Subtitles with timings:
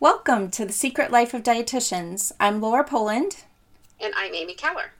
[0.00, 2.32] Welcome to the Secret Life of Dietitians.
[2.40, 3.44] I'm Laura Poland.
[4.00, 4.92] And I'm Amy Keller.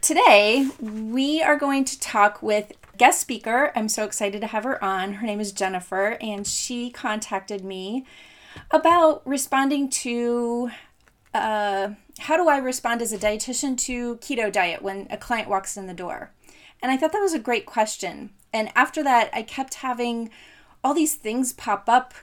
[0.00, 3.70] Today, we are going to talk with guest speaker.
[3.76, 5.12] I'm so excited to have her on.
[5.12, 8.04] Her name is Jennifer, and she contacted me
[8.72, 10.72] about responding to
[11.32, 15.76] uh, how do I respond as a dietitian to keto diet when a client walks
[15.76, 16.32] in the door?
[16.82, 18.30] And I thought that was a great question.
[18.52, 20.28] And after that, I kept having
[20.82, 22.14] all these things pop up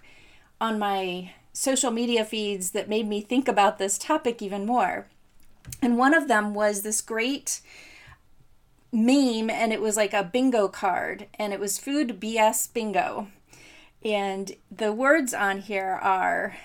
[0.60, 5.08] on my social media feeds that made me think about this topic even more.
[5.82, 7.62] And one of them was this great
[8.92, 13.28] meme, and it was like a bingo card, and it was food BS bingo.
[14.04, 16.56] And the words on here are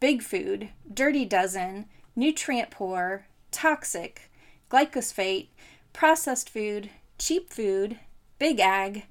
[0.00, 4.30] big food, dirty dozen, nutrient poor, toxic,
[4.70, 5.48] glyphosate,
[5.92, 7.98] processed food, cheap food,
[8.38, 9.06] big ag,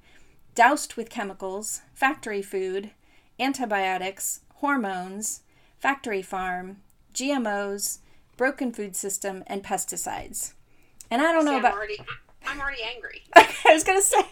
[0.54, 2.90] doused with chemicals, factory food,
[3.38, 5.40] antibiotics, hormones,
[5.78, 6.78] factory farm,
[7.12, 7.98] GMOs,
[8.36, 10.54] broken food system, and pesticides.
[11.10, 11.74] And I don't know about.
[11.74, 11.98] Already,
[12.46, 13.22] I'm already angry.
[13.34, 14.22] I was going to say,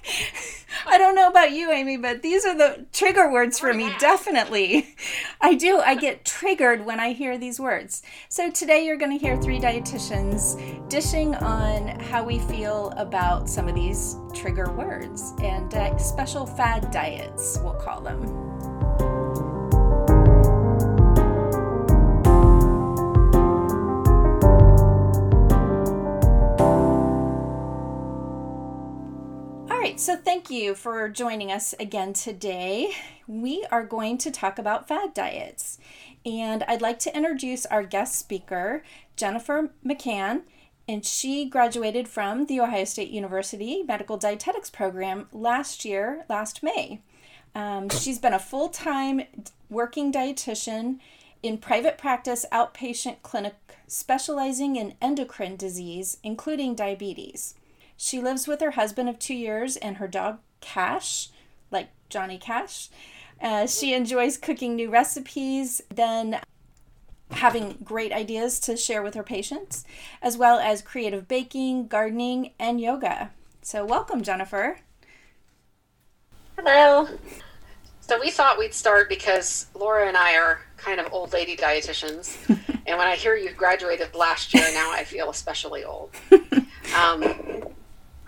[0.87, 4.95] I don't know about you, Amy, but these are the trigger words for me, definitely.
[5.41, 5.79] I do.
[5.81, 8.03] I get triggered when I hear these words.
[8.29, 13.69] So today you're going to hear three dietitians dishing on how we feel about some
[13.69, 18.52] of these trigger words and uh, special fad diets, we'll call them.
[29.93, 32.95] Right, so thank you for joining us again today.
[33.27, 35.79] We are going to talk about fad diets.
[36.25, 38.83] And I'd like to introduce our guest speaker,
[39.17, 40.45] Jennifer McCann.
[40.89, 47.03] And she graduated from the Ohio State University Medical Dietetics program last year, last May.
[47.55, 49.25] Um, she's been a full time
[49.69, 51.01] working dietitian
[51.43, 53.57] in private practice outpatient clinic
[53.87, 57.57] specializing in endocrine disease, including diabetes.
[58.05, 61.29] She lives with her husband of two years and her dog Cash,
[61.71, 62.89] like Johnny Cash.
[63.41, 66.41] Uh, she enjoys cooking new recipes, then
[67.31, 69.85] having great ideas to share with her patients,
[70.21, 73.31] as well as creative baking, gardening, and yoga.
[73.63, 74.81] So, welcome, Jennifer.
[76.59, 77.09] Hello.
[78.01, 82.37] So, we thought we'd start because Laura and I are kind of old lady dietitians.
[82.85, 86.11] and when I hear you graduated last year, now I feel especially old.
[86.93, 87.23] Um,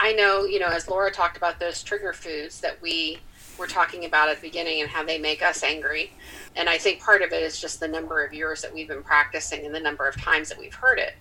[0.05, 3.21] I know, you know, as Laura talked about those trigger foods that we
[3.57, 6.13] were talking about at the beginning and how they make us angry.
[6.57, 9.03] And I think part of it is just the number of years that we've been
[9.03, 11.15] practicing and the number of times that we've heard it.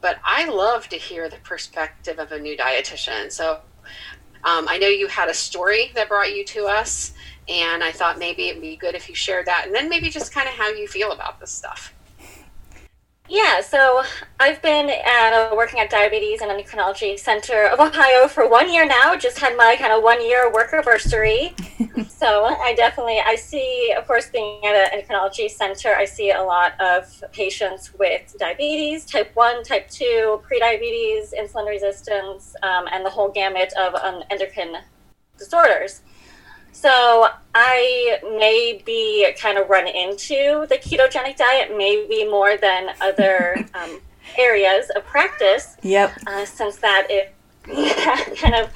[0.00, 3.30] But I love to hear the perspective of a new dietitian.
[3.30, 3.60] So
[4.42, 7.12] um, I know you had a story that brought you to us,
[7.48, 10.32] and I thought maybe it'd be good if you shared that and then maybe just
[10.32, 11.94] kind of how you feel about this stuff.
[13.26, 14.02] Yeah, so
[14.38, 18.84] I've been at, uh, working at Diabetes and Endocrinology Center of Ohio for one year
[18.84, 19.16] now.
[19.16, 21.54] Just had my kind of one year work anniversary.
[22.08, 26.42] so I definitely I see, of course, being at an endocrinology center, I see a
[26.42, 33.10] lot of patients with diabetes, type one, type two, prediabetes, insulin resistance, um, and the
[33.10, 34.76] whole gamut of um, endocrine
[35.38, 36.02] disorders.
[36.74, 43.64] So I may be kind of run into the ketogenic diet, maybe more than other
[43.74, 44.00] um,
[44.36, 45.76] areas of practice.
[45.82, 46.12] Yep.
[46.26, 47.28] Uh, since that is
[48.38, 48.70] kind of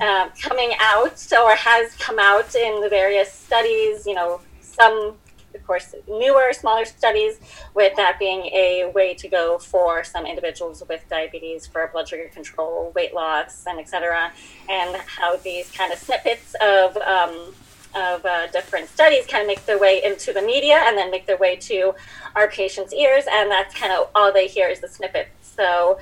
[0.00, 5.16] uh, coming out or has come out in the various studies, you know, some
[5.62, 7.38] of course, newer, smaller studies,
[7.72, 12.28] with that being a way to go for some individuals with diabetes for blood sugar
[12.34, 14.32] control, weight loss, and etc.
[14.68, 17.54] And how these kind of snippets of um,
[17.94, 21.26] of uh, different studies kind of make their way into the media and then make
[21.26, 21.94] their way to
[22.34, 25.28] our patients' ears, and that's kind of all they hear is the snippet.
[25.42, 26.00] So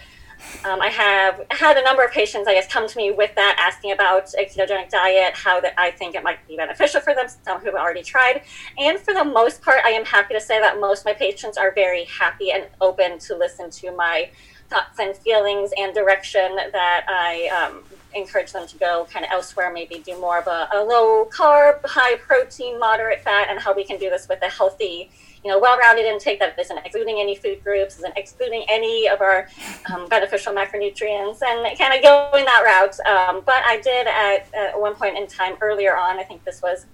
[0.64, 3.56] um, I have had a number of patients, I guess, come to me with that,
[3.58, 7.26] asking about a ketogenic diet, how that I think it might be beneficial for them,
[7.44, 8.42] some who have already tried.
[8.78, 11.56] And for the most part, I am happy to say that most of my patients
[11.56, 14.30] are very happy and open to listen to my
[14.68, 17.82] thoughts and feelings and direction that I um,
[18.14, 21.84] encourage them to go kind of elsewhere, maybe do more of a, a low carb,
[21.84, 25.10] high protein, moderate fat, and how we can do this with a healthy
[25.44, 29.48] you know, well-rounded intake that isn't excluding any food groups, isn't excluding any of our
[29.92, 33.00] um, beneficial macronutrients, and kind of going that route.
[33.06, 36.60] Um, but I did at, at one point in time earlier on, I think this
[36.62, 36.86] was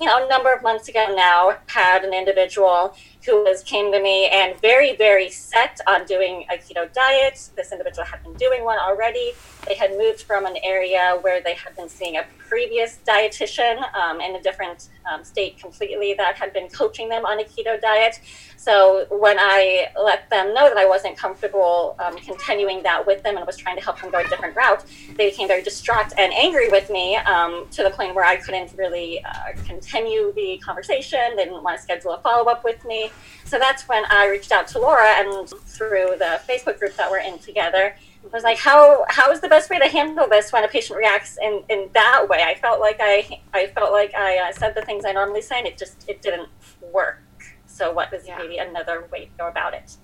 [0.00, 2.94] you know, a number of months ago now, had an individual
[3.26, 7.50] who was came to me and very, very set on doing a keto diet.
[7.56, 9.32] This individual had been doing one already.
[9.66, 14.20] They had moved from an area where they had been seeing a previous dietitian um,
[14.20, 18.20] in a different um, state completely that had been coaching them on a keto diet.
[18.56, 23.36] So when I let them know that I wasn't comfortable um, continuing that with them
[23.36, 24.84] and was trying to help them go a different route,
[25.16, 28.72] they became very distraught and angry with me um, to the point where I couldn't
[28.76, 31.36] really uh, continue the conversation.
[31.36, 33.10] They didn't want to schedule a follow up with me.
[33.44, 37.20] So that's when I reached out to Laura and through the Facebook group that we're
[37.20, 37.94] in together.
[38.24, 40.98] I was like, how how is the best way to handle this when a patient
[40.98, 42.42] reacts in, in that way?
[42.42, 45.58] I felt like I I felt like I uh, said the things I normally say,
[45.58, 46.48] and it just it didn't
[46.92, 47.22] work.
[47.66, 48.38] So what is yeah.
[48.38, 49.96] maybe another way to go about it?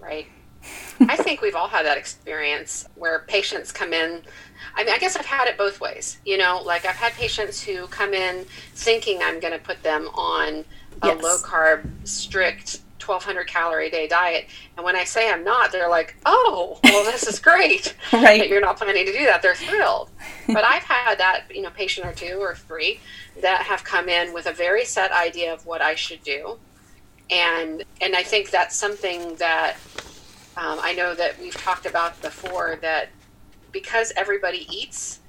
[0.00, 0.26] Right.
[1.00, 4.22] I think we've all had that experience where patients come in.
[4.74, 6.18] I mean, I guess I've had it both ways.
[6.24, 8.44] You know, like I've had patients who come in
[8.74, 10.64] thinking I'm going to put them on
[11.02, 11.22] a yes.
[11.22, 14.46] low carb, strict 1200 calorie day diet.
[14.76, 17.96] And when I say I'm not, they're like, oh, well, this is great.
[18.12, 18.38] right.
[18.38, 19.42] That you're not planning to do that.
[19.42, 20.10] They're thrilled.
[20.46, 23.00] but I've had that, you know, patient or two or three
[23.40, 26.58] that have come in with a very set idea of what I should do
[27.32, 29.76] and and I think that's something that
[30.56, 33.08] um, I know that we've talked about before that
[33.72, 35.20] because everybody eats,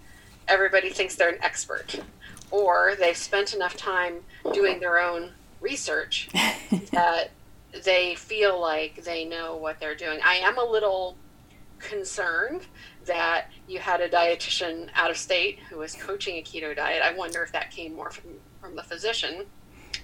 [0.49, 2.01] everybody thinks they're an expert,
[2.51, 4.15] or they've spent enough time
[4.51, 5.31] doing their own
[5.63, 6.30] research
[6.92, 7.31] that
[7.83, 10.19] they feel like they know what they're doing.
[10.24, 11.18] I am a little
[11.80, 12.68] concerned
[13.06, 17.01] that you had a dietitian out of state who was coaching a keto diet.
[17.01, 18.31] I wonder if that came more from,
[18.62, 19.45] from the physician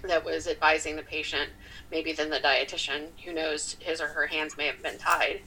[0.04, 1.50] that was advising the patient
[1.92, 3.08] maybe than the dietitian.
[3.26, 3.78] Who knows?
[3.80, 5.42] His or her hands may have been tied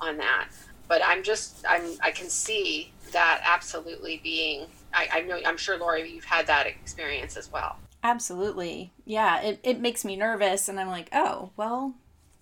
[0.00, 0.48] on that.
[0.88, 4.66] But I'm just I'm I can see that absolutely being.
[4.92, 7.76] I, I know I'm sure Laura, you've had that experience as well.
[8.08, 9.40] Absolutely, yeah.
[9.42, 11.94] It it makes me nervous, and I'm like, oh well,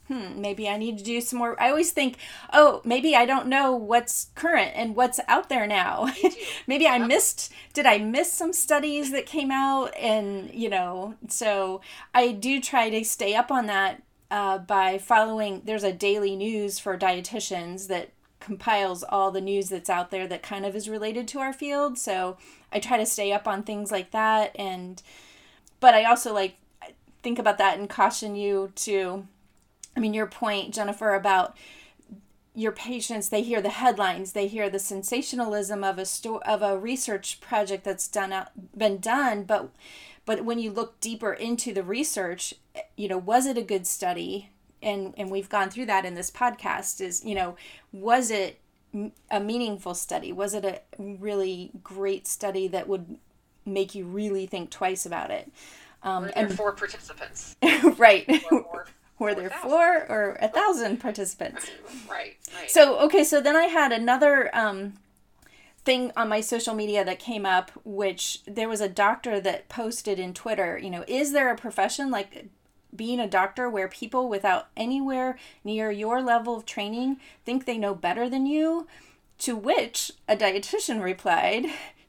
[0.07, 1.61] hmm, maybe I need to do some more.
[1.61, 2.19] I always think,
[2.53, 6.09] oh, maybe I don't know what's current and what's out there now.
[6.69, 9.97] maybe I missed, did I miss some studies that came out?
[9.97, 11.81] And, you know, so
[12.15, 16.79] I do try to stay up on that uh, by following, there's a daily news
[16.79, 21.27] for dietitians that compiles all the news that's out there that kind of is related
[21.29, 21.99] to our field.
[21.99, 22.37] So
[22.71, 24.55] I try to stay up on things like that.
[24.57, 25.03] And,
[25.81, 26.57] but I also like,
[27.23, 29.27] think about that and caution you to
[29.97, 31.57] I mean, your point, Jennifer, about
[32.55, 36.79] your patients they hear the headlines they hear the sensationalism of a sto- of a
[36.79, 39.69] research project that's done out, been done but
[40.25, 42.55] but when you look deeper into the research
[42.97, 44.51] you know was it a good study?
[44.83, 47.57] And and we've gone through that in this podcast is you know
[47.93, 48.61] was it
[49.31, 50.33] a meaningful study?
[50.33, 53.19] Was it a really great study that would
[53.67, 55.51] make you really think twice about it
[56.03, 57.57] um, and four participants
[57.99, 58.45] right
[59.19, 61.71] were there four or a thousand participants?
[62.11, 62.71] right, right.
[62.71, 64.95] So okay, so then I had another um,
[65.85, 70.19] thing on my social media that came up, which there was a doctor that posted
[70.19, 70.79] in Twitter.
[70.79, 72.47] You know, is there a profession like
[72.95, 77.95] being a doctor where people without anywhere near your level of training think they know
[77.95, 78.87] better than you?
[79.41, 81.67] To which a dietitian replied,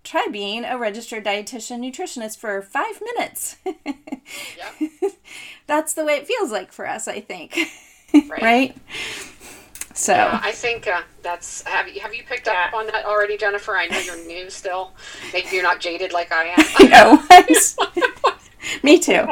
[0.07, 3.57] try being a registered dietitian nutritionist for five minutes.
[3.65, 5.09] yeah.
[5.67, 7.57] That's the way it feels like for us, I think.
[8.13, 8.41] Right.
[8.41, 8.77] right?
[9.93, 12.67] So yeah, I think uh, that's have you have you picked yeah.
[12.67, 13.75] up on that already, Jennifer?
[13.75, 14.93] I know you're new still.
[15.33, 16.89] Maybe you're not jaded like I am.
[16.89, 17.21] no,
[18.81, 19.25] me too.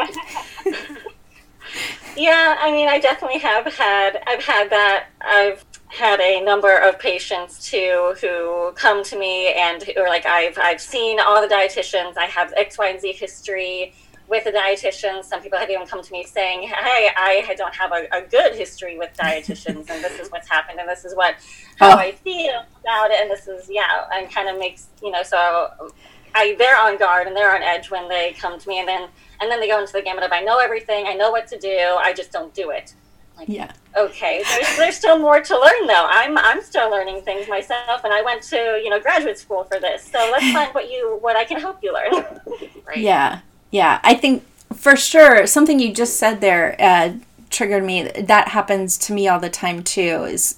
[2.18, 4.22] yeah, I mean, I definitely have had.
[4.28, 5.08] I've had that.
[5.22, 5.65] I've
[5.96, 10.58] had a number of patients too who come to me and who are like, I've
[10.58, 12.18] I've seen all the dietitians.
[12.18, 13.94] I have X, Y, and Z history
[14.28, 15.24] with a dietitian.
[15.24, 18.56] Some people have even come to me saying, "Hey, I don't have a, a good
[18.56, 21.36] history with dietitians, and this is what's happened, and this is what
[21.82, 21.90] oh.
[21.90, 22.00] how oh.
[22.00, 25.24] I feel about it, and this is yeah," and kind of makes you know.
[25.24, 25.92] So
[26.34, 29.08] I they're on guard and they're on edge when they come to me, and then
[29.42, 31.58] and then they go into the gamut of I know everything, I know what to
[31.58, 32.94] do, I just don't do it.
[33.38, 33.72] Like, yeah.
[33.96, 34.44] Okay.
[34.48, 36.08] There's, there's still more to learn though.
[36.10, 39.80] I'm I'm still learning things myself, and I went to you know graduate school for
[39.80, 40.04] this.
[40.04, 42.24] So let's find what you what I can help you learn.
[42.88, 42.98] right.
[42.98, 43.40] Yeah.
[43.72, 44.00] Yeah.
[44.04, 47.14] I think for sure something you just said there uh,
[47.50, 48.10] triggered me.
[48.10, 50.24] That happens to me all the time too.
[50.26, 50.58] Is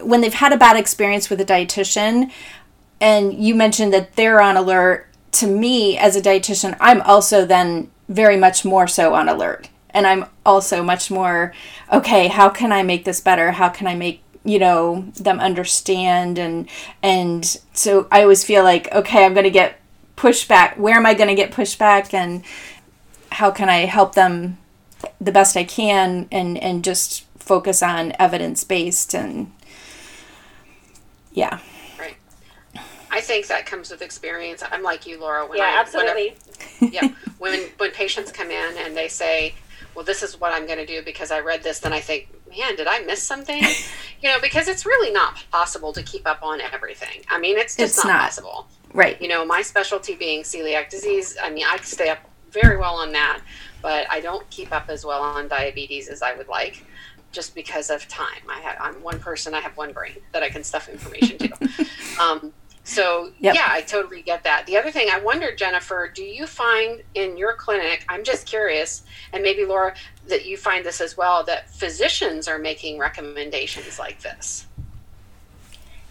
[0.00, 2.30] when they've had a bad experience with a dietitian,
[3.00, 5.08] and you mentioned that they're on alert.
[5.32, 10.06] To me, as a dietitian, I'm also then very much more so on alert and
[10.06, 11.52] i'm also much more
[11.92, 16.38] okay how can i make this better how can i make you know them understand
[16.38, 16.68] and
[17.02, 19.80] and so i always feel like okay i'm going to get
[20.16, 22.42] pushback where am i going to get pushback and
[23.32, 24.58] how can i help them
[25.20, 29.50] the best i can and and just focus on evidence based and
[31.32, 31.60] yeah
[31.98, 32.16] Right.
[33.10, 34.62] I think that comes with experience.
[34.70, 35.46] I'm like you, Laura.
[35.46, 36.34] When yeah, I, absolutely.
[36.78, 37.08] When yeah,
[37.38, 39.54] when when patients come in and they say,
[39.94, 42.28] "Well, this is what I'm going to do because I read this," then I think,
[42.48, 43.62] "Man, did I miss something?"
[44.22, 47.24] you know, because it's really not possible to keep up on everything.
[47.28, 48.68] I mean, it's just it's not, not possible.
[48.94, 49.20] Right.
[49.20, 51.36] You know, my specialty being celiac disease.
[51.42, 52.18] I mean, I stay up
[52.50, 53.40] very well on that,
[53.80, 56.84] but I don't keep up as well on diabetes as I would like
[57.32, 58.42] just because of time.
[58.48, 61.68] I have, I'm one person, I have one brain that I can stuff information to.
[62.20, 62.52] um,
[62.84, 63.54] so yep.
[63.54, 64.66] yeah, I totally get that.
[64.66, 69.04] The other thing I wonder, Jennifer, do you find in your clinic, I'm just curious,
[69.32, 69.94] and maybe Laura,
[70.26, 74.66] that you find this as well, that physicians are making recommendations like this?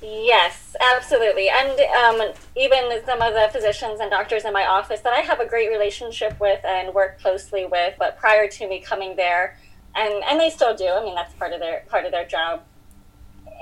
[0.01, 1.49] Yes, absolutely.
[1.49, 5.39] And um, even some of the physicians and doctors in my office that I have
[5.39, 9.57] a great relationship with and work closely with, but prior to me coming there,
[9.93, 10.87] and and they still do.
[10.87, 12.63] I mean, that's part of their part of their job.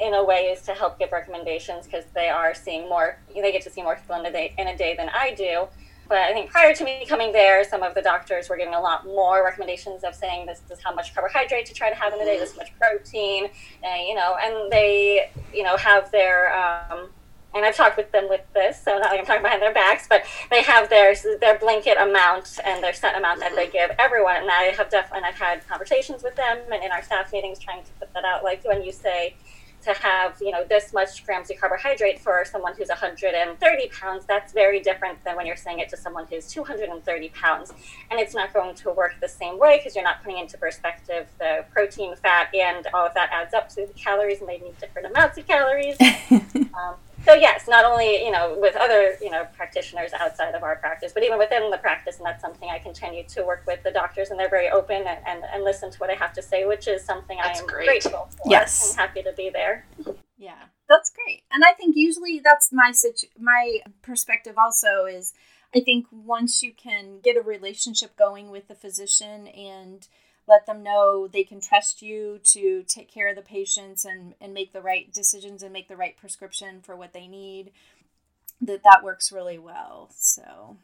[0.02, 3.20] In a way, is to help give recommendations because they are seeing more.
[3.34, 5.68] They get to see more people in a day in a day than I do.
[6.08, 8.82] But I think prior to me coming there, some of the doctors were giving a
[8.82, 12.20] lot more recommendations of saying this is how much carbohydrate to try to have in
[12.20, 13.46] a day, this much protein,
[13.84, 17.10] uh, you know, and they, you know, have their um,
[17.54, 20.08] and I've talked with them with this, so not like I'm talking behind their backs,
[20.08, 24.38] but they have their their blanket amount and their set amount that they give everyone.
[24.38, 27.84] And I have definitely, I've had conversations with them and in our staff meetings trying
[27.84, 28.44] to put that out.
[28.44, 29.36] Like when you say
[29.84, 34.52] to have, you know, this much grams of carbohydrate for someone who's 130 pounds, that's
[34.54, 37.74] very different than when you're saying it to someone who's 230 pounds.
[38.12, 41.28] And it's not going to work the same way because you're not putting into perspective
[41.40, 44.78] the protein, fat, and all of that adds up to the calories, and they need
[44.80, 45.96] different amounts of calories.
[46.32, 46.96] um,
[47.30, 51.12] so yes, not only you know with other you know practitioners outside of our practice,
[51.14, 54.30] but even within the practice, and that's something I continue to work with the doctors,
[54.30, 56.88] and they're very open and, and, and listen to what I have to say, which
[56.88, 57.86] is something that's I am great.
[57.86, 58.50] grateful for.
[58.50, 59.86] Yes, I'm happy to be there.
[60.38, 64.56] Yeah, that's great, and I think usually that's my situ- my perspective.
[64.58, 65.34] Also, is
[65.76, 70.08] I think once you can get a relationship going with the physician and
[70.50, 74.54] let them know they can trust you to take care of the patients and, and
[74.54, 77.72] make the right decisions and make the right prescription for what they need
[78.62, 80.78] that that works really well so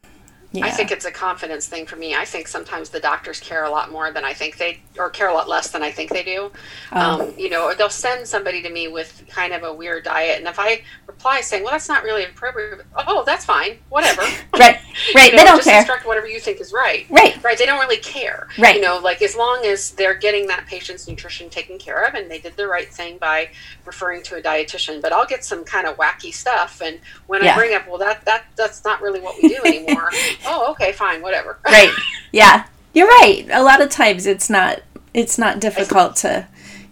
[0.56, 0.66] yeah.
[0.66, 2.14] I think it's a confidence thing for me.
[2.14, 5.28] I think sometimes the doctors care a lot more than I think they, or care
[5.28, 6.50] a lot less than I think they do.
[6.92, 10.38] Um, um, you know, they'll send somebody to me with kind of a weird diet,
[10.38, 14.22] and if I reply saying, "Well, that's not really appropriate," oh, that's fine, whatever.
[14.58, 14.80] right,
[15.14, 15.32] right.
[15.32, 15.78] you know, they don't just care.
[15.78, 17.06] Instruct whatever you think is right.
[17.10, 17.58] Right, right.
[17.58, 18.48] They don't really care.
[18.58, 18.76] Right.
[18.76, 22.30] You know, like as long as they're getting that patient's nutrition taken care of, and
[22.30, 23.50] they did the right thing by
[23.84, 25.02] referring to a dietitian.
[25.02, 27.54] But I'll get some kind of wacky stuff, and when yeah.
[27.54, 30.10] I bring up, well, that that that's not really what we do anymore.
[30.46, 31.58] oh, okay, fine, whatever.
[31.64, 31.90] right.
[32.32, 32.66] Yeah.
[32.94, 33.46] You're right.
[33.52, 34.80] A lot of times it's not
[35.12, 36.46] it's not difficult to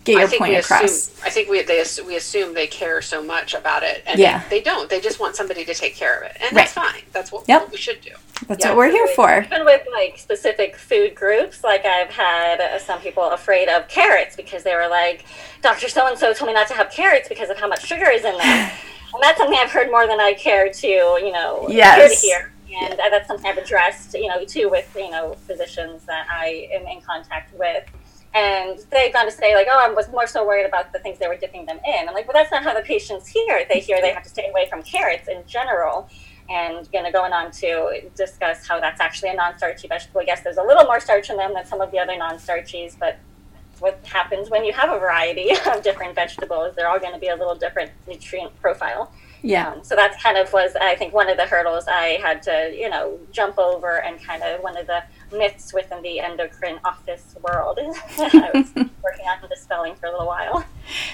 [0.05, 0.85] get your point across.
[0.85, 4.43] Assume, I think we they we assume they care so much about it, and yeah.
[4.49, 4.89] they, they don't.
[4.89, 6.63] They just want somebody to take care of it, and right.
[6.63, 7.03] that's fine.
[7.13, 7.63] That's what, yep.
[7.63, 8.11] what we should do.
[8.47, 9.43] That's yeah, what we're here for.
[9.43, 14.37] Even with like specific food groups, like I've had uh, some people afraid of carrots
[14.37, 15.25] because they were like,
[15.63, 18.11] "Doctor so and so told me not to have carrots because of how much sugar
[18.11, 18.71] is in them,"
[19.15, 21.97] and that's something I've heard more than I care to, you know, yes.
[21.97, 23.09] hear to hear and yeah.
[23.11, 27.01] that's something I've addressed, you know, too with you know physicians that I am in
[27.01, 27.85] contact with,
[28.35, 31.19] and they've gone to say like, oh, I was more so worried about the things
[31.19, 32.09] they were dipping them in.
[32.09, 33.65] I'm like, well, that's not how the patients hear.
[33.69, 36.09] They hear they have to stay away from carrots in general.
[36.51, 40.23] And you know, going on to discuss how that's actually a non-starchy vegetable.
[40.27, 43.19] Yes, there's a little more starch in them than some of the other non-starchies, but
[43.81, 46.75] what happens when you have a variety of different vegetables?
[46.77, 49.13] They're all going to be a little different nutrient profile.
[49.43, 49.73] Yeah.
[49.73, 52.75] Um, so that kind of was, I think, one of the hurdles I had to,
[52.75, 55.03] you know, jump over and kind of one of the
[55.37, 57.79] myths within the endocrine office world.
[58.19, 58.71] I was
[59.03, 60.65] working on dispelling for a little while.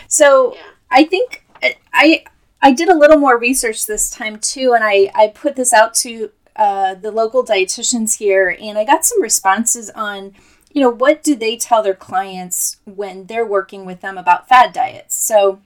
[0.07, 0.62] So yeah.
[0.93, 1.45] I think
[1.93, 2.25] I
[2.62, 5.95] I did a little more research this time too, and I I put this out
[5.95, 10.35] to uh, the local dietitians here, and I got some responses on
[10.73, 14.73] you know what do they tell their clients when they're working with them about fad
[14.73, 15.17] diets.
[15.17, 15.61] So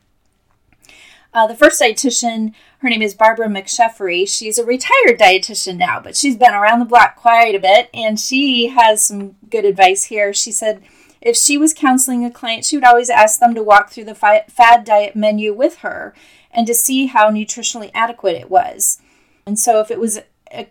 [1.33, 4.27] uh, the first dietitian, her name is Barbara McSheffrey.
[4.29, 8.21] She's a retired dietitian now, but she's been around the block quite a bit, and
[8.21, 10.33] she has some good advice here.
[10.33, 10.83] She said
[11.21, 14.15] if she was counseling a client, she would always ask them to walk through the
[14.15, 16.15] fad diet menu with her
[16.53, 19.01] and to see how nutritionally adequate it was.
[19.47, 20.21] And so if it was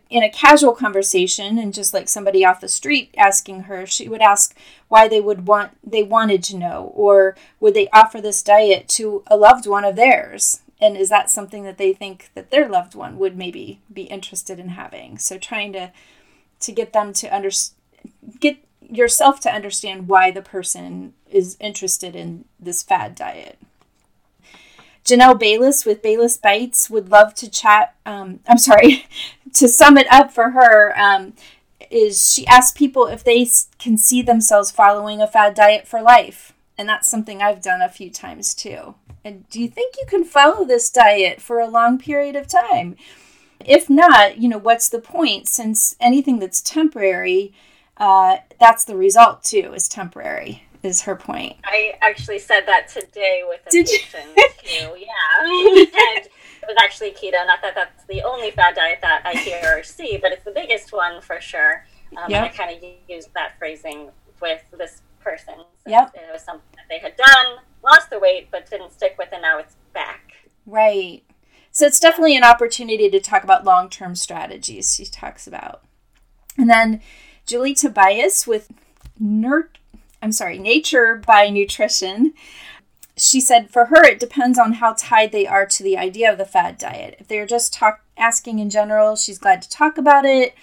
[0.10, 4.22] in a casual conversation and just like somebody off the street asking her she would
[4.22, 4.56] ask
[4.88, 9.24] why they would want they wanted to know or would they offer this diet to
[9.28, 10.62] a loved one of theirs?
[10.80, 14.60] And is that something that they think that their loved one would maybe be interested
[14.60, 15.18] in having?
[15.18, 15.92] So trying to
[16.60, 17.50] to get them to under
[18.40, 23.58] get yourself to understand why the person is interested in this fad diet
[25.06, 27.96] Janelle Bayless with Bayless Bites would love to chat.
[28.06, 29.06] Um, I'm sorry,
[29.54, 31.34] to sum it up for her, um,
[31.92, 33.48] is she asked people if they
[33.80, 36.54] can see themselves following a fad diet for life.
[36.78, 38.96] And that's something I've done a few times too.
[39.24, 42.96] And do you think you can follow this diet for a long period of time?
[43.66, 45.48] If not, you know, what's the point?
[45.48, 47.54] Since anything that's temporary,
[47.98, 51.56] uh, that's the result too, is temporary, is her point.
[51.64, 54.00] I actually said that today with a Did you?
[54.00, 54.96] patient too.
[55.00, 55.46] Yeah.
[55.46, 56.32] and it
[56.68, 57.46] was actually keto.
[57.48, 60.52] Not that that's the only fad diet that I hear or see, but it's the
[60.52, 61.86] biggest one for sure.
[62.18, 62.44] Um, Yep.
[62.44, 64.10] And I kind of used that phrasing
[64.42, 65.56] with this person.
[65.56, 66.12] since Yep.
[66.16, 69.42] It was something that they had done, lost the weight, but didn't stick with, and
[69.42, 70.34] now it's back.
[70.66, 71.24] Right.
[71.72, 75.82] So it's definitely an opportunity to talk about long term strategies, she talks about.
[76.58, 77.02] And then
[77.48, 78.72] Julie Tobias with
[79.22, 79.70] Nerd,
[80.24, 82.34] I'm sorry, Nature by Nutrition.
[83.18, 86.38] She said for her, it depends on how tied they are to the idea of
[86.38, 87.18] the fad diet.
[87.20, 90.56] If they're just talk, asking in general, she's glad to talk about it.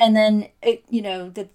[0.00, 1.48] And then, it, you know, the,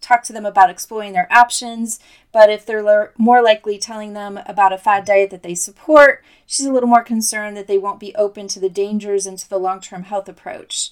[0.00, 2.00] talk to them about exploring their options.
[2.32, 6.24] But if they're le- more likely telling them about a fad diet that they support,
[6.46, 9.48] she's a little more concerned that they won't be open to the dangers and to
[9.48, 10.90] the long term health approach.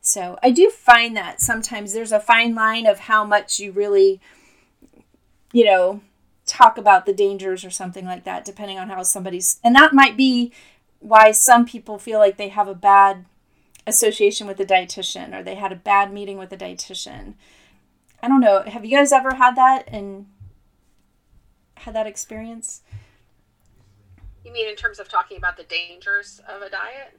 [0.00, 4.20] So I do find that sometimes there's a fine line of how much you really,
[5.56, 6.02] you know,
[6.44, 9.58] talk about the dangers or something like that, depending on how somebody's.
[9.64, 10.52] And that might be
[10.98, 13.24] why some people feel like they have a bad
[13.86, 17.36] association with a dietitian or they had a bad meeting with a dietitian.
[18.22, 18.64] I don't know.
[18.66, 20.26] Have you guys ever had that and
[21.78, 22.82] had that experience?
[24.44, 27.18] You mean in terms of talking about the dangers of a diet?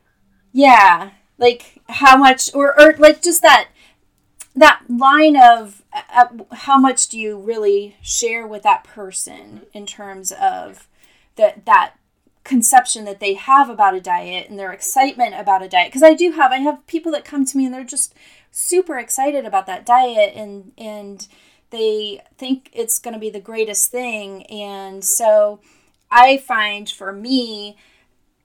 [0.53, 3.69] Yeah, like how much, or or like just that
[4.57, 10.31] that line of uh, how much do you really share with that person in terms
[10.31, 10.87] of
[11.35, 11.93] that that
[12.43, 15.89] conception that they have about a diet and their excitement about a diet?
[15.89, 18.15] Because i do have i have people that come to me and they're just
[18.51, 21.27] super excited about that diet and and
[21.69, 24.43] they think it's going to be the greatest thing.
[24.43, 25.59] And so
[26.09, 27.77] i find for me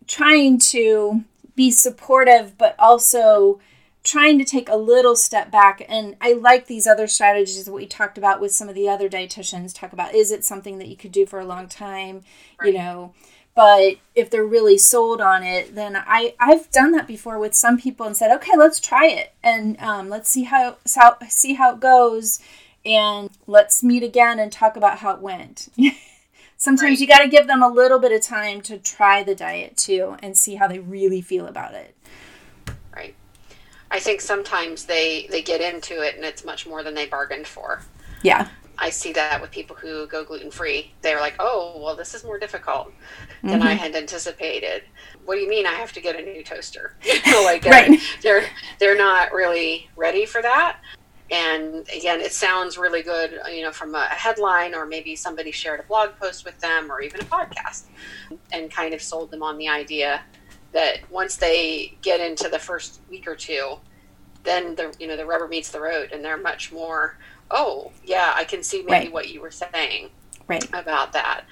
[0.07, 3.61] trying to be supportive but also
[4.05, 7.87] trying to take a little step back and i like these other strategies that we
[7.87, 10.97] talked about with some of the other dietitians talk about is it something that you
[10.97, 12.23] could do for a long time
[12.65, 13.15] you know
[13.55, 17.79] but if they're really sold on it then i i've done that before with some
[17.79, 21.73] people and said okay let's try it and um, let's see how, how see how
[21.75, 22.41] it goes
[22.85, 25.69] and let's meet again and talk about how it went
[26.57, 26.99] sometimes Right.
[27.01, 30.17] you got to give them a little bit of time to try the diet too
[30.23, 32.02] and see how they really feel about it Right.
[33.93, 37.47] I think sometimes they they get into it and it's much more than they bargained
[37.47, 37.83] for.
[38.23, 40.93] yeah I see that with people who go gluten free.
[41.03, 42.93] They're like, "Oh, well, this is more difficult
[43.43, 43.79] than I mm-hmm.
[43.79, 44.83] had anticipated."
[45.25, 45.67] What do you mean?
[45.67, 46.97] I have to get a new toaster?
[47.45, 48.01] Like they're, Right.
[48.23, 48.45] they're
[48.81, 50.79] they're not really ready for that.
[51.31, 55.81] And again, it sounds really good, you know, from a headline or maybe somebody shared
[55.81, 57.85] a blog post with them or even a podcast,
[58.53, 60.23] and kind of sold them on the idea
[60.75, 63.77] that once they get into the first week or two,
[64.45, 67.17] then the you know the rubber meets the road, and they're much more.
[67.51, 69.11] Oh, yeah, I can see maybe Right.
[69.11, 70.11] what you were saying
[70.49, 71.43] right about that.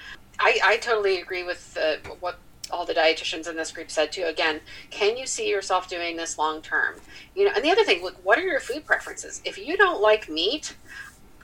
[0.41, 2.37] I, I totally agree with uh, what
[2.73, 4.25] all the dietitians in this group said too.
[4.27, 6.97] Again, can you see yourself doing this long term?
[7.35, 9.43] You know, and the other thing, look, what are your food preferences?
[9.45, 10.79] If you don't like meat,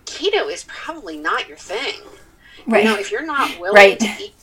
[0.07, 2.03] keto is probably not your thing.
[2.67, 4.01] right You know, if you're not willing Right.
[4.01, 4.37] to eat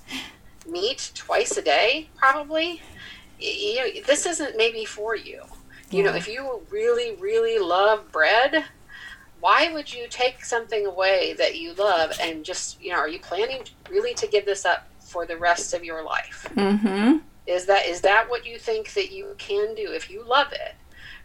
[0.66, 2.82] meat twice a day, probably,
[3.44, 5.44] you know, this isn't maybe for you.
[5.92, 8.66] You know, if you really, really love bread,
[9.40, 13.20] why would you take something away that you love and just, you know, are you
[13.20, 16.48] planning really to give this up for the rest of your life?
[16.56, 20.52] mm-hmm Is that is that what you think that you can do if you love
[20.54, 20.74] it?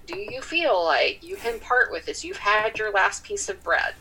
[0.07, 2.25] Do you feel like you can part with this?
[2.25, 3.95] You've had your last piece of bread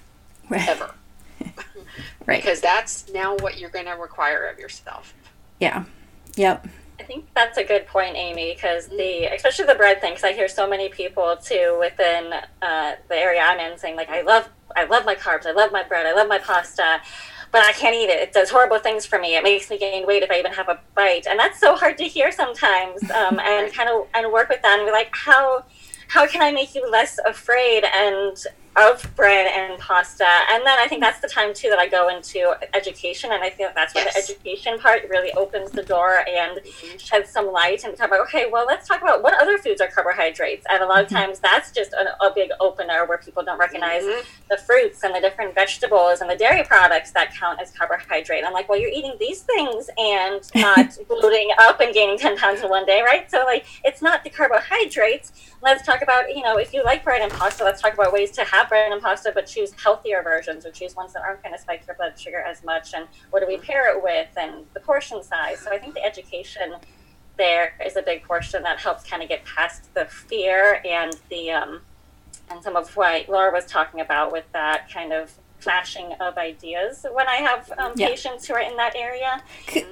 [0.49, 0.95] right ever.
[2.25, 5.13] right Because that's now what you're going to require of yourself.
[5.59, 5.85] yeah
[6.35, 6.67] yep
[6.99, 10.13] I think that's a good point, Amy, because the especially the bread thing.
[10.13, 14.09] Because I hear so many people too within uh, the area I'm in saying like,
[14.09, 17.01] I love, I love my carbs, I love my bread, I love my pasta,
[17.51, 18.19] but I can't eat it.
[18.19, 19.35] It does horrible things for me.
[19.35, 21.97] It makes me gain weight if I even have a bite, and that's so hard
[21.99, 23.03] to hear sometimes.
[23.11, 25.65] Um, and kind of and work with that and be like, how
[26.07, 28.37] how can I make you less afraid and
[28.77, 30.27] of bread and pasta.
[30.51, 33.31] And then I think that's the time too that I go into education.
[33.31, 34.13] And I think that's where Yes.
[34.27, 36.59] the education part really opens the door and
[36.99, 39.87] sheds some light and talk about, okay, well, let's talk about what other foods are
[39.87, 40.65] carbohydrates.
[40.69, 44.03] And a lot of times that's just a, a big opener where people don't recognize
[44.03, 44.23] Mhm.
[44.49, 48.43] the fruits and the different vegetables and the dairy products that count as carbohydrate.
[48.45, 52.61] I'm like, well, you're eating these things and not bloating up and gaining 10 pounds
[52.61, 53.29] in one day, right?
[53.31, 55.31] So, like, it's not the carbohydrates.
[55.61, 58.31] Let's talk about, you know, if you like bread and pasta, let's talk about ways
[58.31, 61.53] to have bread and pasta, but choose healthier versions or choose ones that aren't going
[61.53, 62.93] to spike your blood sugar as much.
[62.93, 65.59] And what do we pair it with and the portion size?
[65.59, 66.75] So, I think the education
[67.37, 71.51] there is a big portion that helps kind of get past the fear and the,
[71.51, 71.81] um,
[72.49, 77.05] and some of what Laura was talking about with that kind of flashing of ideas
[77.11, 78.09] when I have um, Yeah.
[78.09, 79.41] patients who are in that area.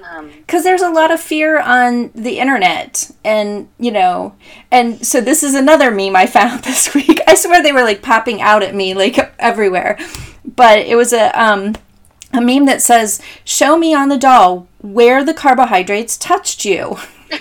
[0.08, 4.34] Um, because there's a lot of fear on the internet and you know
[4.70, 8.00] and so this is another meme i found this week i swear they were like
[8.02, 9.98] popping out at me like everywhere
[10.44, 11.74] but it was a um
[12.32, 16.96] a meme that says show me on the doll where the carbohydrates touched you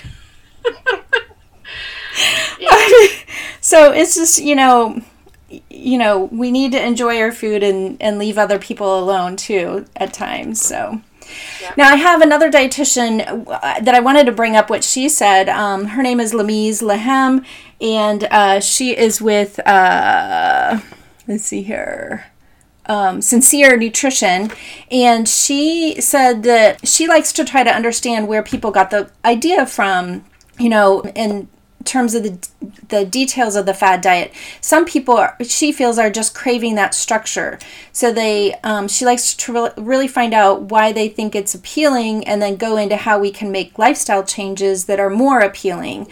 [3.61, 5.01] so it's just you know
[5.69, 9.85] you know we need to enjoy our food and and leave other people alone too
[9.95, 11.01] at times so
[11.77, 14.69] now I have another dietitian uh, that I wanted to bring up.
[14.69, 15.49] What she said.
[15.49, 17.45] Um, her name is Lamise Lahem,
[17.81, 19.59] and uh, she is with.
[19.67, 20.79] Uh,
[21.27, 22.27] let's see here.
[22.87, 24.51] Um, sincere nutrition
[24.91, 29.65] and she said that she likes to try to understand where people got the idea
[29.65, 30.23] from
[30.59, 31.47] you know in
[31.85, 32.47] terms of the
[32.89, 36.93] the details of the fad diet some people are, she feels are just craving that
[36.93, 37.59] structure.
[37.91, 42.27] So they um, she likes to re- really find out why they think it's appealing
[42.27, 46.07] and then go into how we can make lifestyle changes that are more appealing.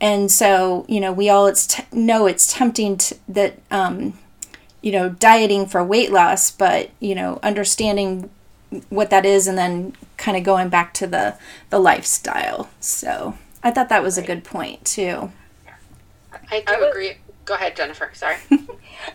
[0.00, 4.18] And so you know we all it's t- know it's tempting to, that um,
[4.82, 8.30] you know dieting for weight loss but you know understanding
[8.88, 11.36] what that is and then kind of going back to the
[11.70, 12.70] the lifestyle.
[12.80, 15.30] So i thought that was a good point too
[16.50, 17.16] I do I would- agree.
[17.46, 18.10] Go ahead, Jennifer.
[18.12, 18.36] Sorry.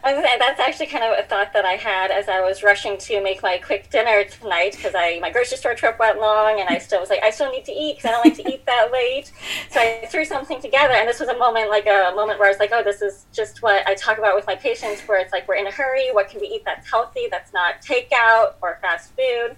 [0.03, 2.63] I was say, that's actually kind of a thought that I had as I was
[2.63, 6.59] rushing to make my quick dinner tonight because I my grocery store trip went long
[6.59, 8.53] and I still was like I still need to eat because I don't like to
[8.53, 9.31] eat that late.
[9.69, 12.51] So I threw something together and this was a moment like a moment where I
[12.51, 15.31] was like, oh, this is just what I talk about with my patients where it's
[15.31, 16.09] like we're in a hurry.
[16.11, 17.27] What can we eat that's healthy?
[17.31, 19.55] That's not takeout or fast food.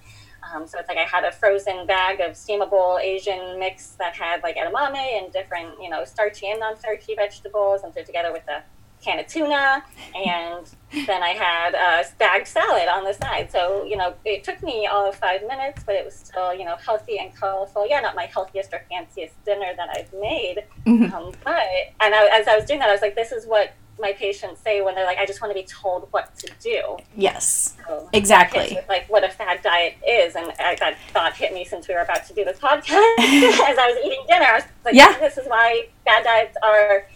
[0.53, 4.43] Um, so it's like I had a frozen bag of steamable Asian mix that had
[4.43, 8.63] like edamame and different, you know, starchy and non-starchy vegetables, and threw together with a
[9.01, 9.83] can of tuna,
[10.15, 10.65] and
[11.05, 13.51] then I had a bagged salad on the side.
[13.51, 16.65] So you know, it took me all of five minutes, but it was still you
[16.65, 17.87] know healthy and colorful.
[17.87, 21.67] Yeah, not my healthiest or fanciest dinner that I've made, um, but
[21.99, 24.61] and I, as I was doing that, I was like, this is what my patients
[24.61, 26.97] say when they're like, I just want to be told what to do.
[27.15, 31.53] yes So exactly with, like what a fad diet is, and I, that thought hit
[31.53, 32.89] me since we were about to do this podcast.
[32.89, 35.17] As I was eating dinner, I was like, Yeah.
[35.19, 37.07] "This is why fad diets are,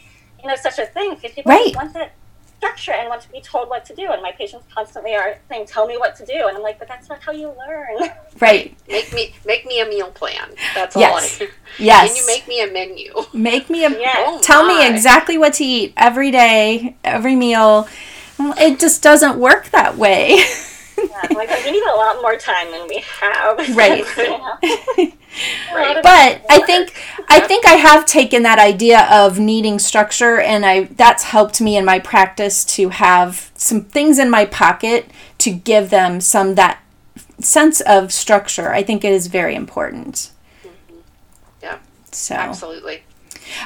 [0.42, 1.76] you know, such a thing because people Right.
[1.76, 2.14] want that
[2.62, 4.12] structure and want to be told what to do.
[4.12, 6.88] And my patients constantly are saying, "Tell me what to do," and I'm like, "But
[6.88, 10.50] that's not how you learn." right Make me make me a meal plan.
[10.76, 11.42] That's Yes.
[11.42, 11.48] all.
[11.48, 13.14] I, yes Can you make me a menu?
[13.34, 14.16] make me a Yes.
[14.20, 17.88] Oh tell me exactly what to eat every day every meal
[18.40, 20.44] it just doesn't work that way
[21.10, 23.60] Yeah, like we need a lot more time than we have.
[23.76, 24.06] Right.
[24.18, 24.58] You know?
[25.74, 26.94] A but I think
[27.30, 31.78] I think I have taken that idea of needing structure and I that's helped me
[31.78, 36.84] in my practice to have some things in my pocket to give them some that
[37.40, 38.74] sense of structure.
[38.74, 40.32] I think it is very important.
[40.64, 40.98] Mm-hmm.
[41.64, 41.80] Yeah,
[42.12, 43.04] So absolutely.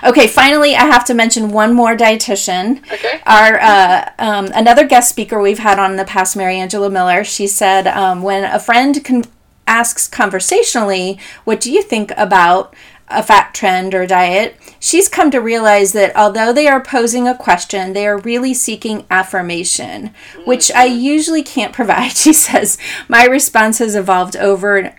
[0.04, 2.80] Okay, finally I have to mention one more dietitian.
[2.92, 3.22] Okay.
[3.26, 7.24] Our uh, um, another guest speaker we've had on in the past, Mary Angela Miller.
[7.24, 9.26] She said um, when a friend con-
[9.68, 12.76] asks conversationally, "What do you think about
[13.08, 17.38] a fat trend or diet?" She's come to realize that although they are posing a
[17.38, 20.12] question, they are really seeking affirmation,
[20.46, 22.12] which I usually can't provide.
[22.14, 24.96] She says, "My response has evolved over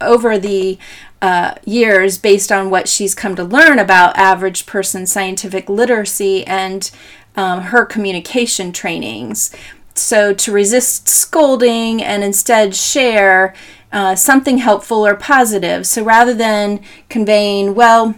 [0.00, 0.78] over the
[1.22, 6.90] uh, years based on what she's come to learn about average person scientific literacy and
[7.36, 9.54] um, her communication trainings.
[9.94, 13.54] So, to resist scolding and instead share
[13.92, 15.86] uh, something helpful or positive.
[15.86, 18.16] So, rather than conveying, well,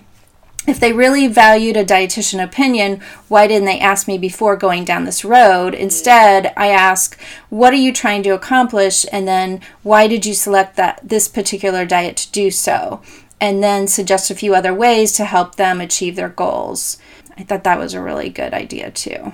[0.67, 5.05] if they really valued a dietitian opinion, why didn't they ask me before going down
[5.05, 5.75] this road?
[5.75, 9.07] Instead, I ask, what are you trying to accomplish?
[9.13, 13.01] And then why did you select that this particular diet to do so?
[13.41, 16.99] And then suggest a few other ways to help them achieve their goals.
[17.37, 19.33] I thought that was a really good idea too.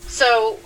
[0.00, 0.58] So,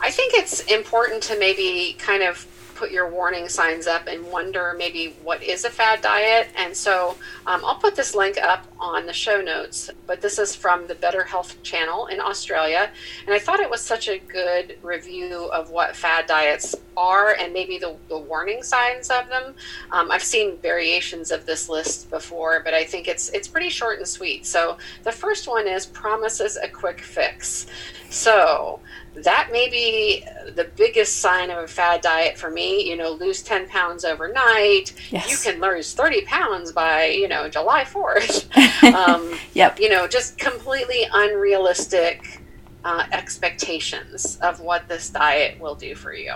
[0.00, 2.46] I think it's important to maybe kind of
[2.78, 6.48] put your warning signs up and wonder maybe what is a fad diet.
[6.56, 9.90] And so um, I'll put this link up on the show notes.
[10.06, 12.90] But this is from the Better Health channel in Australia.
[13.26, 17.52] And I thought it was such a good review of what fad diets are and
[17.52, 19.54] maybe the, the warning signs of them.
[19.90, 23.98] Um, I've seen variations of this list before, but I think it's it's pretty short
[23.98, 24.46] and sweet.
[24.46, 27.66] So the first one is promises a quick fix.
[28.10, 28.80] So
[29.24, 32.88] that may be the biggest sign of a fad diet for me.
[32.88, 34.94] You know, lose 10 pounds overnight.
[35.10, 35.30] Yes.
[35.30, 38.92] You can lose 30 pounds by, you know, July 4th.
[38.94, 39.78] um, yep.
[39.78, 42.42] You know, just completely unrealistic
[42.84, 46.34] uh, expectations of what this diet will do for you.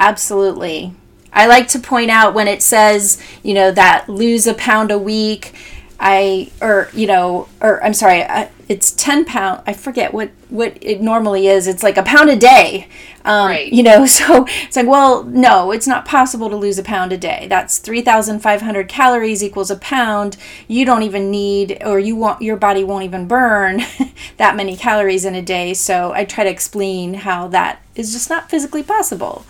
[0.00, 0.94] Absolutely.
[1.32, 4.98] I like to point out when it says, you know, that lose a pound a
[4.98, 5.54] week
[6.00, 10.76] I or you know or I'm sorry I, it's 10 pound I forget what what
[10.80, 12.88] it normally is it's like a pound a day.
[13.24, 13.72] Um, right.
[13.72, 17.16] you know so it's like well no it's not possible to lose a pound a
[17.16, 17.46] day.
[17.48, 20.36] That's 3500 calories equals a pound.
[20.66, 23.82] You don't even need or you want your body won't even burn
[24.36, 25.74] that many calories in a day.
[25.74, 29.44] So I try to explain how that is just not physically possible.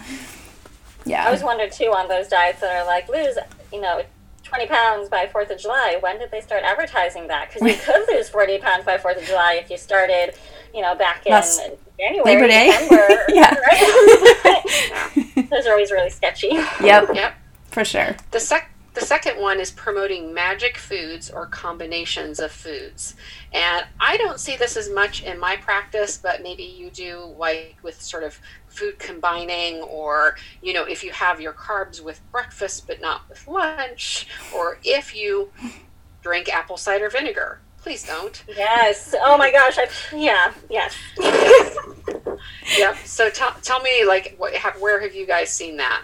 [1.04, 1.26] Yeah.
[1.26, 3.36] I was wondering too on those diets that are like lose
[3.72, 4.02] you know
[4.48, 5.98] 20 pounds by 4th of July.
[6.00, 7.48] When did they start advertising that?
[7.48, 10.34] Because you could lose 40 pounds by 4th of July if you started,
[10.74, 11.60] you know, back in Last
[11.98, 12.70] January, Labor Day.
[12.70, 13.24] December.
[13.28, 13.54] yeah.
[14.44, 15.50] Right?
[15.50, 16.48] Those are always really sketchy.
[16.48, 17.10] Yep.
[17.14, 17.34] Yep.
[17.70, 18.16] For sure.
[18.30, 23.14] The sec- the second one is promoting magic foods or combinations of foods.
[23.52, 27.76] And I don't see this as much in my practice, but maybe you do, like
[27.82, 28.40] with sort of
[28.78, 33.46] food combining, or, you know, if you have your carbs with breakfast but not with
[33.48, 35.50] lunch, or if you
[36.22, 37.60] drink apple cider vinegar.
[37.78, 38.42] Please don't.
[38.48, 39.14] Yes.
[39.20, 39.78] Oh my gosh.
[39.78, 40.52] I've, yeah.
[40.68, 40.94] Yes.
[42.76, 42.96] yep.
[43.04, 46.02] So tell, tell me, like, what, have, where have you guys seen that?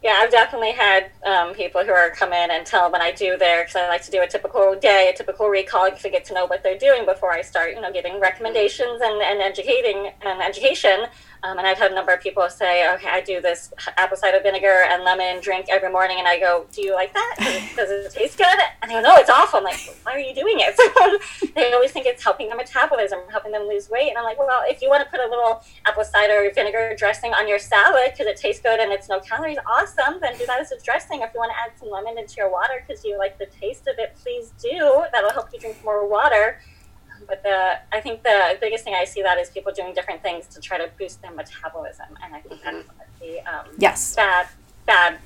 [0.00, 3.36] Yeah, I've definitely had um, people who are come in and tell when I do
[3.36, 6.34] there because I like to do a typical day, a typical recall to get to
[6.34, 10.40] know what they're doing before I start, you know, giving recommendations and, and educating and
[10.40, 11.06] education.
[11.42, 14.40] Um, and I've had a number of people say, okay, I do this apple cider
[14.42, 16.18] vinegar and lemon drink every morning.
[16.18, 17.36] And I go, do you like that?
[17.76, 18.58] Does it, taste good?
[18.82, 19.58] And they go, no, it's awful.
[19.58, 20.76] I'm like, why are you doing it?
[20.76, 24.08] So they always think it's helping their metabolism, helping them lose weight.
[24.08, 27.32] And I'm like, well, if you want to put a little apple cider vinegar dressing
[27.34, 30.18] on your salad because it tastes good and it's no calories, awesome.
[30.20, 31.22] Then do that as a dressing.
[31.22, 33.86] If you want to add some lemon into your water because you like the taste
[33.86, 35.04] of it, please do.
[35.12, 36.60] That'll help you drink more water.
[37.28, 40.46] But the I think the biggest thing I see that is people doing different things
[40.48, 42.88] to try to boost their metabolism, and I think that's
[43.20, 44.16] the um, yes.
[44.16, 44.48] bad
[44.86, 45.18] bad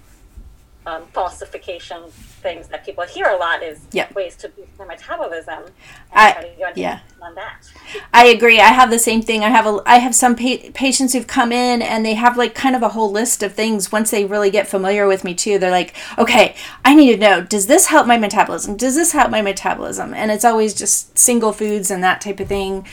[0.86, 4.12] um, falsification things that people hear a lot is yep.
[4.14, 5.64] ways to boost their metabolism.
[6.12, 7.00] I, yeah.
[7.22, 7.70] On that.
[8.12, 8.58] I agree.
[8.58, 9.44] I have the same thing.
[9.44, 12.54] I have a I have some pa- patients who've come in and they have like
[12.54, 13.92] kind of a whole list of things.
[13.92, 17.40] Once they really get familiar with me too, they're like, okay, I need to know.
[17.42, 18.76] Does this help my metabolism?
[18.76, 20.12] Does this help my metabolism?
[20.14, 22.86] And it's always just single foods and that type of thing.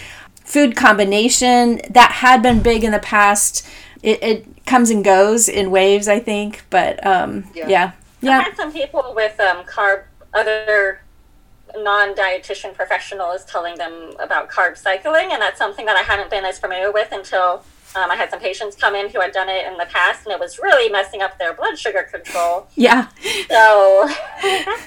[0.46, 3.68] Food combination that had been big in the past.
[4.04, 6.64] It, it comes and goes in waves, I think.
[6.70, 7.68] But um, yeah.
[7.68, 7.92] yeah.
[8.22, 8.38] Yeah.
[8.40, 10.04] I've had some people with um, carb,
[10.34, 11.02] other
[11.76, 16.46] non dietitian professionals telling them about carb cycling, and that's something that I hadn't been
[16.46, 17.64] as familiar with until
[17.96, 20.34] um, I had some patients come in who had done it in the past, and
[20.34, 22.68] it was really messing up their blood sugar control.
[22.76, 23.08] Yeah.
[23.50, 24.10] So,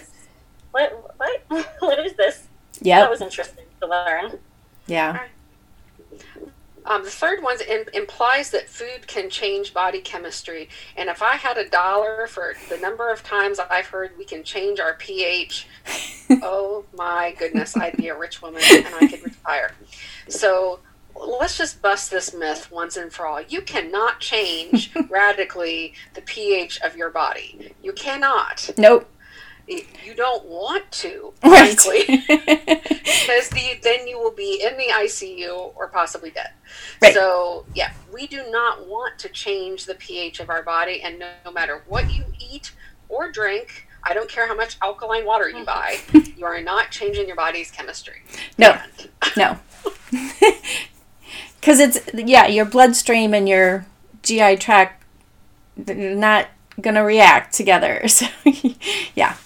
[0.70, 1.42] what, what,
[1.80, 2.46] what is this?
[2.80, 3.00] Yeah.
[3.00, 4.38] That was interesting to learn.
[4.86, 5.26] Yeah.
[6.84, 10.68] Um, the third one in, implies that food can change body chemistry.
[10.96, 14.42] And if I had a dollar for the number of times I've heard we can
[14.42, 15.66] change our pH,
[16.42, 19.72] oh my goodness, I'd be a rich woman and I could retire.
[20.28, 20.80] So
[21.14, 23.42] let's just bust this myth once and for all.
[23.42, 27.74] You cannot change radically the pH of your body.
[27.82, 28.70] You cannot.
[28.76, 29.08] Nope
[30.04, 35.88] you don't want to, frankly, because the, then you will be in the ICU or
[35.88, 36.50] possibly dead.
[37.00, 37.14] Right.
[37.14, 41.30] So, yeah, we do not want to change the pH of our body, and no,
[41.44, 42.72] no matter what you eat
[43.08, 45.98] or drink, I don't care how much alkaline water you buy,
[46.36, 48.22] you are not changing your body's chemistry.
[48.58, 48.78] No,
[49.36, 49.58] no,
[51.60, 53.86] because it's yeah, your bloodstream and your
[54.22, 55.04] GI tract
[55.76, 56.48] not
[56.80, 58.06] gonna react together.
[58.08, 58.26] So,
[59.14, 59.36] yeah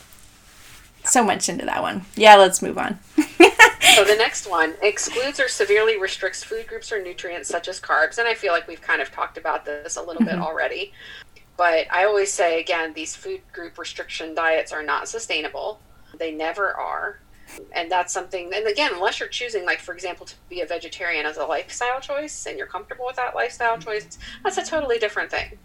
[1.17, 2.05] so much into that one.
[2.15, 2.99] Yeah, let's move on.
[3.17, 8.19] so the next one excludes or severely restricts food groups or nutrients such as carbs,
[8.19, 10.37] and I feel like we've kind of talked about this a little mm-hmm.
[10.37, 10.93] bit already.
[11.57, 15.81] But I always say again, these food group restriction diets are not sustainable.
[16.19, 17.21] They never are.
[17.73, 21.25] and that's something and again unless you're choosing like for example to be a vegetarian
[21.25, 25.31] as a lifestyle choice and you're comfortable with that lifestyle choice that's a totally different
[25.31, 25.57] thing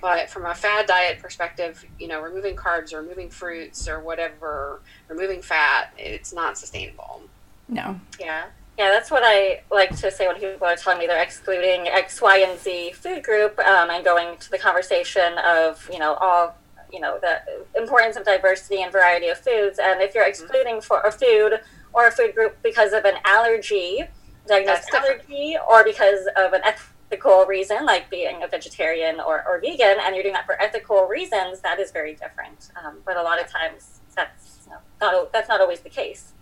[0.00, 4.80] but from a fad diet perspective you know removing carbs or removing fruits or whatever
[5.08, 7.22] removing fat it's not sustainable
[7.68, 8.46] no yeah
[8.80, 12.22] yeah, that's what I like to say when people are telling me they're excluding X,
[12.22, 16.56] Y, and Z food group um, and going to the conversation of, you know, all,
[16.90, 17.42] you know, the
[17.78, 19.78] importance of diversity and variety of foods.
[19.78, 20.44] And if you're mm-hmm.
[20.44, 21.60] excluding for a food
[21.92, 24.04] or a food group because of an allergy,
[24.46, 26.62] diagnosed allergy, or because of an
[27.10, 31.06] ethical reason, like being a vegetarian or, or vegan, and you're doing that for ethical
[31.06, 32.70] reasons, that is very different.
[32.84, 34.68] Um, but a lot of times that's
[35.00, 36.32] not, that's not always the case.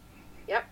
[0.46, 0.66] Yep.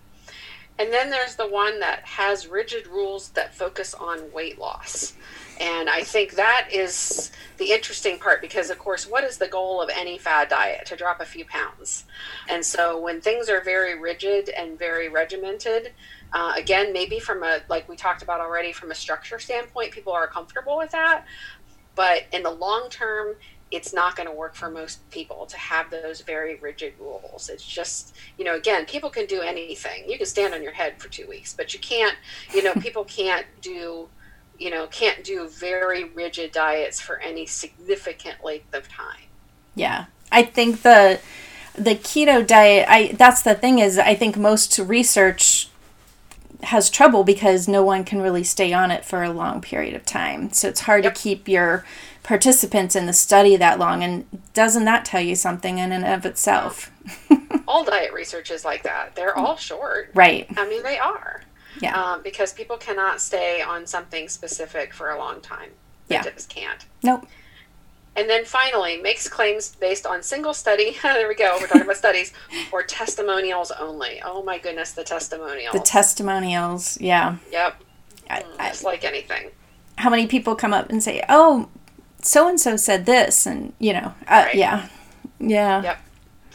[0.79, 5.15] And then there's the one that has rigid rules that focus on weight loss.
[5.59, 9.81] And I think that is the interesting part because, of course, what is the goal
[9.81, 10.85] of any fad diet?
[10.87, 12.05] To drop a few pounds.
[12.51, 15.93] And so when things are very rigid and very regimented,
[16.33, 20.13] uh, again, maybe from a, like we talked about already, from a structure standpoint, people
[20.13, 21.25] are comfortable with that.
[21.95, 23.37] But in the long term,
[23.71, 27.49] it's not going to work for most people to have those very rigid rules.
[27.49, 30.09] It's just, you know, again, people can do anything.
[30.09, 32.17] You can stand on your head for two weeks, but you can't,
[32.55, 34.09] you know, people can't do,
[34.59, 39.19] you know, can't do very rigid diets for any significant length of time.
[39.75, 40.07] Yeah.
[40.31, 41.21] I think the,
[41.75, 45.69] the keto diet, I, that's the thing is, I think most research
[46.63, 50.05] has trouble because no one can really stay on it for a long period of
[50.05, 50.53] time.
[50.53, 51.15] So it's hard yep.
[51.15, 51.85] to keep your
[52.23, 54.03] participants in the study that long.
[54.03, 56.91] And doesn't that tell you something in and of itself?
[57.69, 59.15] all diet research is like that.
[59.15, 60.11] They're all short.
[60.15, 60.47] Right.
[60.57, 61.43] I mean, they are.
[61.81, 62.01] Yeah.
[62.01, 65.71] Um, because people cannot stay on something specific for a long time.
[66.09, 66.23] They yeah.
[66.23, 66.85] just can't.
[67.03, 67.27] Nope.
[68.17, 70.97] And then finally, makes claims based on single study.
[71.03, 71.59] there we go.
[71.61, 72.33] We're talking about studies
[72.73, 74.21] or testimonials only.
[74.25, 75.75] Oh my goodness, the testimonials.
[75.75, 77.37] The testimonials, yeah.
[77.53, 77.83] Yep.
[78.31, 79.51] I, I, just like anything.
[79.99, 81.69] How many people come up and say, "Oh,
[82.23, 84.55] so and so said this," and you know, uh, right.
[84.55, 84.89] yeah,
[85.39, 85.83] yeah.
[85.83, 85.99] Yep.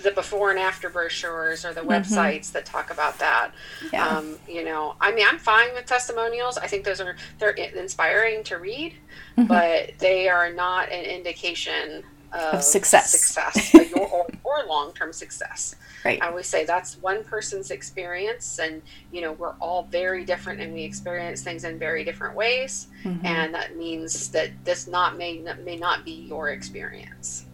[0.02, 1.90] The before and after brochures or the mm-hmm.
[1.90, 2.54] websites mm-hmm.
[2.54, 3.52] that talk about that.
[3.92, 4.08] Yeah.
[4.08, 6.58] Um, you know, I mean, I'm fine with testimonials.
[6.58, 8.94] I think those are they're inspiring to read,
[9.38, 9.46] mm-hmm.
[9.46, 15.76] but they are not an indication of, of success, success, or, or long term success.
[16.04, 16.22] Right.
[16.22, 20.74] I always say that's one person's experience, and you know we're all very different, and
[20.74, 23.26] we experience things in very different ways, mm-hmm.
[23.26, 27.46] and that means that this not may may not be your experience.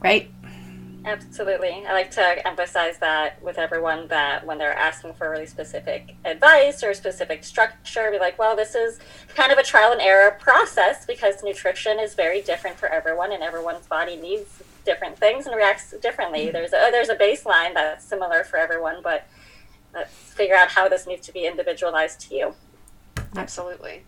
[0.00, 0.30] Right.
[1.04, 1.84] Absolutely.
[1.86, 6.82] I like to emphasize that with everyone that when they're asking for really specific advice
[6.82, 8.98] or specific structure, be like, well, this is
[9.34, 13.42] kind of a trial and error process because nutrition is very different for everyone and
[13.42, 16.44] everyone's body needs different things and reacts differently.
[16.44, 16.52] Mm-hmm.
[16.52, 19.26] There's a there's a baseline that's similar for everyone, but
[19.92, 22.54] let's figure out how this needs to be individualized to you.
[23.36, 24.04] Absolutely.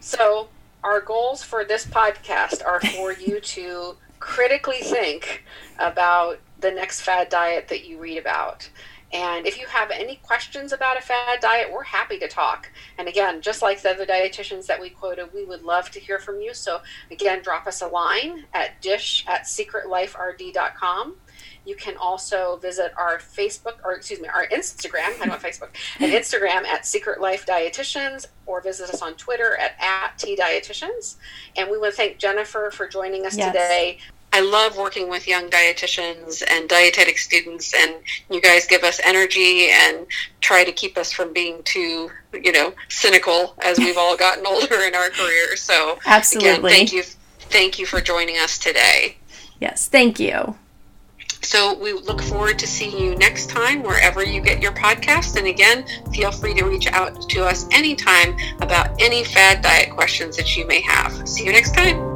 [0.00, 0.48] So
[0.82, 5.44] our goals for this podcast are for you to critically think
[5.78, 8.70] about the next fad diet that you read about.
[9.12, 12.72] And if you have any questions about a fad diet, we're happy to talk.
[12.98, 16.18] And again, just like the other dietitians that we quoted, we would love to hear
[16.18, 16.54] from you.
[16.54, 21.16] So again, drop us a line at dish at secretliferd.com.
[21.66, 26.12] You can also visit our Facebook, or excuse me, our Instagram, I know Facebook, and
[26.12, 31.16] Instagram at Secret Life Dietitians, or visit us on Twitter at, at T Dietitians.
[31.56, 33.52] And we want to thank Jennifer for joining us yes.
[33.52, 33.98] today.
[34.34, 37.94] I love working with young dietitians and dietetic students, and
[38.28, 40.08] you guys give us energy and
[40.40, 44.80] try to keep us from being too, you know, cynical as we've all gotten older
[44.80, 45.62] in our careers.
[45.62, 49.18] So, absolutely, again, thank you, thank you for joining us today.
[49.60, 50.56] Yes, thank you.
[51.40, 55.36] So we look forward to seeing you next time wherever you get your podcast.
[55.36, 60.36] And again, feel free to reach out to us anytime about any fad diet questions
[60.38, 61.28] that you may have.
[61.28, 62.13] See you next time.